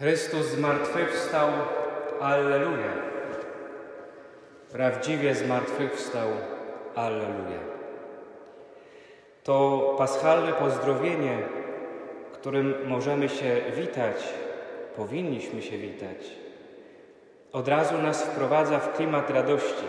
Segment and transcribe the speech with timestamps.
[0.00, 1.48] Chrystus zmartwychwstał,
[2.20, 2.92] Alleluja.
[4.72, 6.28] Prawdziwie zmartwychwstał,
[6.94, 7.60] Alleluja.
[9.44, 11.38] To paschalne pozdrowienie,
[12.32, 14.16] którym możemy się witać,
[14.96, 16.30] powinniśmy się witać,
[17.52, 19.86] od razu nas wprowadza w klimat radości.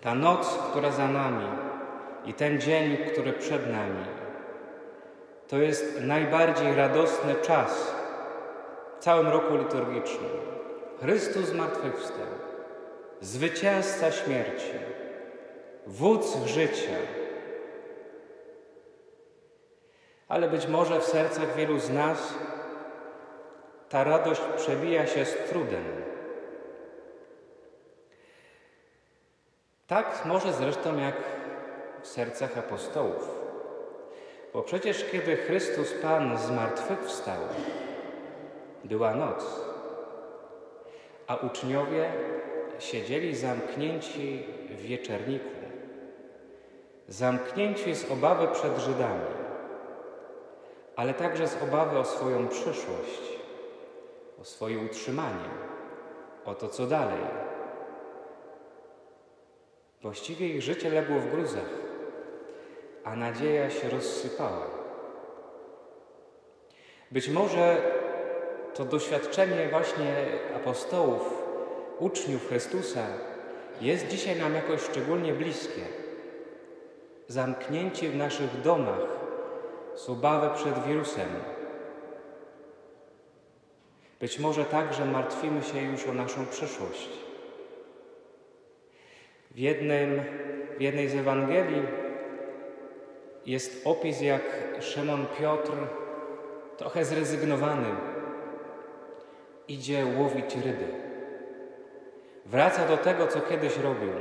[0.00, 1.48] Ta noc, która za nami
[2.26, 4.04] i ten dzień, który przed nami,
[5.48, 8.03] to jest najbardziej radosny czas
[9.04, 10.30] całym roku liturgicznym.
[11.00, 12.26] Chrystus zmartwychwstał,
[13.20, 14.72] zwycięzca śmierci,
[15.86, 16.96] wódz życia.
[20.28, 22.34] Ale być może w sercach wielu z nas
[23.88, 25.84] ta radość przebija się z trudem.
[29.86, 31.16] Tak może zresztą jak
[32.02, 33.30] w sercach apostołów.
[34.52, 37.38] Bo przecież kiedy Chrystus Pan zmartwychwstał,
[38.84, 39.64] była noc,
[41.26, 42.12] a uczniowie
[42.78, 45.50] siedzieli zamknięci w wieczerniku,
[47.08, 49.34] zamknięci z obawy przed Żydami,
[50.96, 53.38] ale także z obawy o swoją przyszłość,
[54.40, 55.50] o swoje utrzymanie,
[56.44, 57.20] o to, co dalej.
[60.02, 61.70] Właściwie ich życie legło w gruzach,
[63.04, 64.66] a nadzieja się rozsypała.
[67.10, 67.82] Być może
[68.74, 70.14] to doświadczenie właśnie
[70.56, 71.42] apostołów,
[71.98, 73.06] uczniów Chrystusa
[73.80, 75.82] jest dzisiaj nam jakoś szczególnie bliskie.
[77.28, 79.00] Zamknięci w naszych domach
[79.94, 81.28] z obawy przed wirusem.
[84.20, 87.08] Być może także martwimy się już o naszą przyszłość.
[89.50, 90.22] W, jednym,
[90.78, 91.82] w jednej z Ewangelii
[93.46, 94.42] jest opis, jak
[94.80, 95.72] Szymon Piotr,
[96.76, 98.13] trochę zrezygnowany,
[99.68, 100.86] idzie łowić ryby.
[102.46, 104.12] Wraca do tego, co kiedyś robił,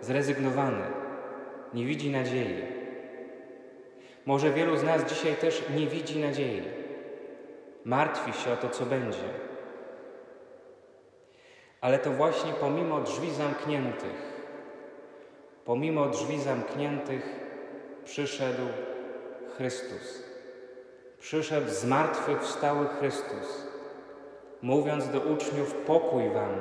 [0.00, 0.82] zrezygnowany,
[1.74, 2.62] nie widzi nadziei.
[4.26, 6.62] Może wielu z nas dzisiaj też nie widzi nadziei,
[7.84, 9.28] martwi się o to, co będzie.
[11.80, 14.40] Ale to właśnie pomimo drzwi zamkniętych,
[15.64, 17.40] pomimo drzwi zamkniętych,
[18.04, 18.66] przyszedł
[19.56, 20.22] Chrystus.
[21.18, 23.69] Przyszedł zmartwychwstały Chrystus
[24.62, 26.54] mówiąc do uczniów pokój wam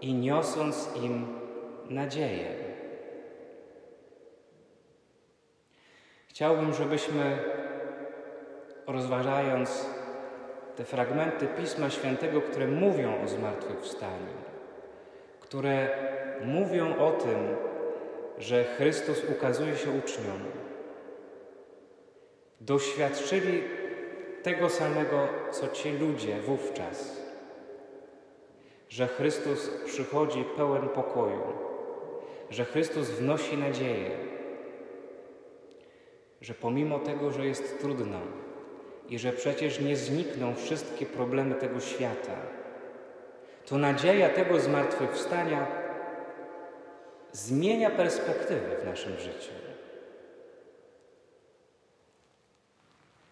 [0.00, 1.26] i niosąc im
[1.90, 2.54] nadzieję.
[6.28, 7.38] Chciałbym, żebyśmy
[8.86, 9.86] rozważając
[10.76, 14.34] te fragmenty Pisma Świętego, które mówią o zmartwychwstaniu,
[15.40, 15.88] które
[16.44, 17.56] mówią o tym,
[18.38, 20.38] że Chrystus ukazuje się uczniom,
[22.60, 23.62] doświadczyli
[24.42, 27.22] tego samego, co ci ludzie wówczas,
[28.88, 31.42] że Chrystus przychodzi pełen pokoju,
[32.50, 34.10] że Chrystus wnosi nadzieję,
[36.40, 38.18] że pomimo tego, że jest trudno
[39.08, 42.36] i że przecież nie znikną wszystkie problemy tego świata,
[43.66, 45.66] to nadzieja tego zmartwychwstania
[47.32, 49.52] zmienia perspektywę w naszym życiu.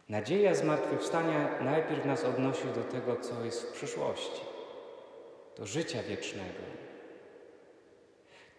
[0.09, 4.41] Nadzieja zmartwychwstania najpierw nas odnosi do tego, co jest w przyszłości,
[5.57, 6.63] do życia wiecznego.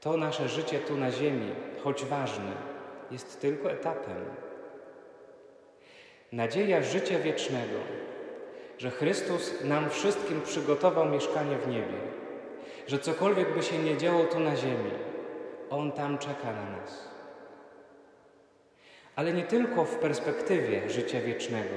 [0.02, 2.52] To nasze życie tu na ziemi, choć ważne,
[3.12, 4.26] jest tylko etapem.
[6.32, 7.80] Nadzieja życia wiecznego,
[8.78, 11.98] że Chrystus nam wszystkim przygotował mieszkanie w niebie,
[12.88, 14.92] że cokolwiek by się nie działo tu na ziemi,
[15.70, 17.17] On tam czeka na nas
[19.18, 21.76] ale nie tylko w perspektywie życia wiecznego.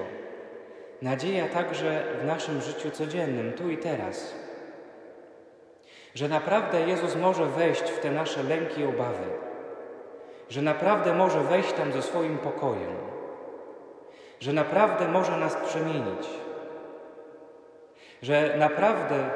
[1.02, 4.34] Nadzieja także w naszym życiu codziennym, tu i teraz.
[6.14, 9.26] Że naprawdę Jezus może wejść w te nasze lęki i obawy.
[10.48, 12.96] Że naprawdę może wejść tam ze swoim pokojem.
[14.40, 16.26] Że naprawdę może nas przemienić.
[18.22, 19.31] Że naprawdę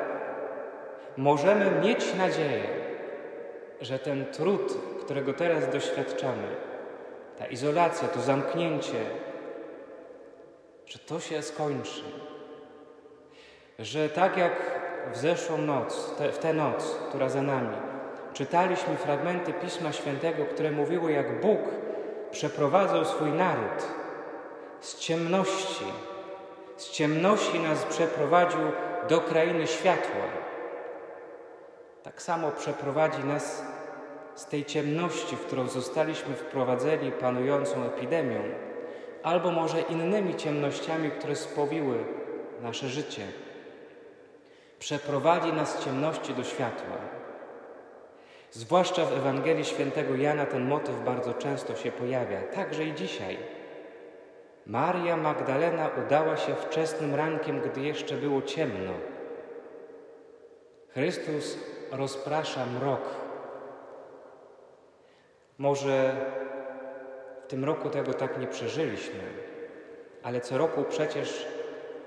[1.16, 2.64] możemy mieć nadzieję,
[3.80, 6.73] że ten trud, którego teraz doświadczamy,
[7.38, 9.04] ta izolacja, to zamknięcie,
[10.86, 12.02] że to się skończy.
[13.78, 14.52] Że tak jak
[15.12, 17.76] w zeszłą noc, te, w tę noc, która za nami,
[18.32, 21.60] czytaliśmy fragmenty Pisma Świętego, które mówiły, jak Bóg
[22.30, 23.88] przeprowadzał swój naród
[24.80, 25.84] z ciemności,
[26.76, 28.60] z ciemności nas przeprowadził
[29.08, 30.24] do krainy światła.
[32.02, 33.73] Tak samo przeprowadzi nas
[34.34, 38.40] z tej ciemności, w którą zostaliśmy wprowadzeni panującą epidemią,
[39.22, 42.04] albo może innymi ciemnościami, które spowiły
[42.62, 43.22] nasze życie.
[44.78, 46.96] Przeprowadzi nas z ciemności do światła.
[48.50, 53.36] Zwłaszcza w Ewangelii Świętego Jana ten motyw bardzo często się pojawia, także i dzisiaj.
[54.66, 58.92] Maria Magdalena udała się wczesnym rankiem, gdy jeszcze było ciemno.
[60.94, 61.58] Chrystus
[61.92, 63.23] rozprasza mrok.
[65.58, 66.16] Może
[67.44, 69.20] w tym roku tego tak nie przeżyliśmy,
[70.22, 71.46] ale co roku przecież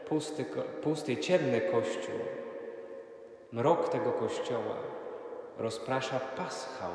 [0.09, 0.45] pusty,
[0.81, 2.19] pusty ciemny Kościół,
[3.51, 4.75] mrok tego Kościoła
[5.57, 6.91] rozprasza paschał,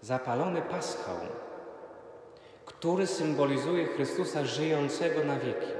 [0.00, 1.16] zapalony paschał,
[2.64, 5.72] który symbolizuje Chrystusa żyjącego na wieki,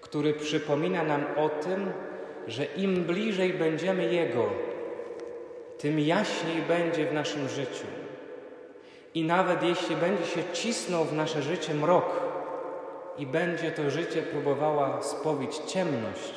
[0.00, 1.92] który przypomina nam o tym,
[2.46, 4.44] że im bliżej będziemy Jego,
[5.78, 7.99] tym jaśniej będzie w naszym życiu.
[9.14, 12.20] I nawet jeśli będzie się cisnął w nasze życie mrok
[13.18, 16.34] i będzie to życie próbowała spowić ciemność,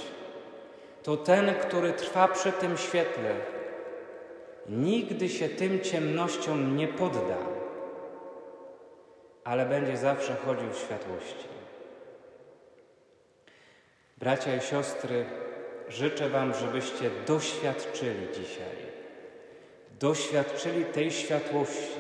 [1.04, 3.36] to ten, który trwa przy tym świetle,
[4.70, 7.38] nigdy się tym ciemnościom nie podda,
[9.44, 11.48] ale będzie zawsze chodził w światłości.
[14.18, 15.26] Bracia i siostry,
[15.90, 18.78] życzę Wam, żebyście doświadczyli dzisiaj,
[20.00, 22.00] doświadczyli tej światłości,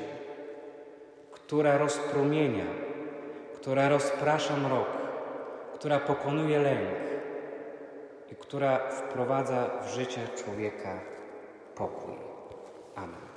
[1.54, 2.66] która rozpromienia,
[3.56, 4.88] która rozprasza mrok,
[5.76, 6.90] która pokonuje lęk
[8.32, 11.00] i która wprowadza w życie człowieka
[11.76, 12.14] pokój.
[12.96, 13.33] Amen.